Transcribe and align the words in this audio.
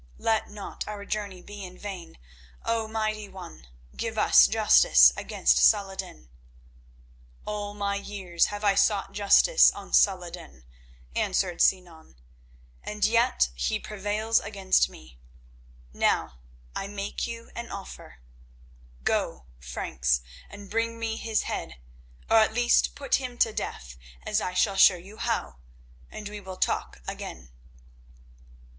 Let 0.17 0.49
not 0.49 0.87
our 0.87 1.05
journey 1.05 1.43
be 1.43 1.63
in 1.63 1.77
vain. 1.77 2.17
O 2.65 2.87
mighty 2.87 3.29
One, 3.29 3.67
give 3.95 4.17
us 4.17 4.47
justice 4.47 5.13
against 5.15 5.59
Salah 5.59 5.93
ed 5.93 5.99
din." 5.99 6.29
"All 7.45 7.75
my 7.75 7.97
years 7.97 8.47
have 8.47 8.63
I 8.63 8.73
sought 8.73 9.11
justice 9.13 9.69
on 9.71 9.93
Salah 9.93 10.29
ed 10.29 10.33
din," 10.33 10.63
answered 11.15 11.61
Sinan, 11.61 12.15
"and 12.81 13.05
yet 13.05 13.49
he 13.53 13.77
prevails 13.79 14.39
against 14.39 14.89
me. 14.89 15.19
Now 15.93 16.39
I 16.75 16.87
make 16.87 17.27
you 17.27 17.51
an 17.55 17.69
offer. 17.69 18.21
Go, 19.03 19.45
Franks, 19.59 20.21
and 20.49 20.67
bring 20.67 20.97
me 20.99 21.15
his 21.15 21.43
head, 21.43 21.75
or 22.27 22.37
at 22.37 22.55
least 22.55 22.95
put 22.95 23.21
him 23.21 23.37
to 23.37 23.53
death 23.53 23.97
as 24.23 24.41
I 24.41 24.55
shall 24.55 24.77
show 24.77 24.95
you 24.97 25.17
how, 25.17 25.57
and 26.09 26.27
we 26.27 26.39
will 26.39 26.57
talk 26.57 26.97
again." 27.07 27.51